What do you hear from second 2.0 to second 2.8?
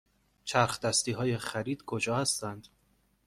هستند؟